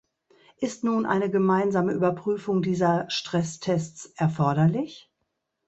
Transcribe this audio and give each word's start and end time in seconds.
Ist 0.57 0.83
nun 0.83 1.05
eine 1.05 1.29
gemeinsame 1.29 1.93
Überprüfung 1.93 2.63
dieser 2.63 3.07
Stresstests 3.11 4.07
erforderlich? 4.15 5.11